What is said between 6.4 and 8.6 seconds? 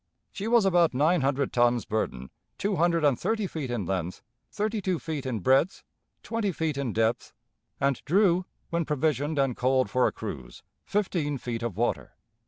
feet in depth, and drew,